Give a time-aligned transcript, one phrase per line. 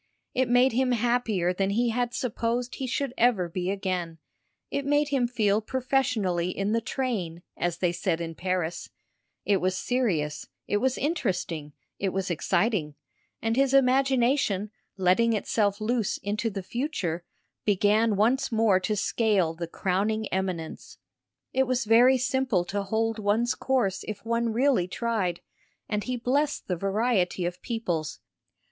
[0.33, 4.17] It made him happier than he had supposed he should ever be again;
[4.71, 8.89] it made him feel professionally in the train, as they said in Paris;
[9.45, 12.95] it was serious, it was interesting, it was exciting,
[13.43, 17.23] and his imagination, letting itself loose into the future,
[17.63, 20.97] began once more to scale the crowning eminence.
[21.53, 25.41] It was very simple to hold one's course if one really tried,
[25.87, 28.19] and he blessed the variety of peoples.